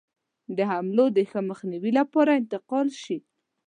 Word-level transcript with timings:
د 0.57 0.59
حملو 0.71 1.05
د 1.17 1.19
ښه 1.29 1.39
مخنیوي 1.49 1.91
لپاره 1.99 2.31
انتقال 2.41 2.87
شي. 3.01 3.17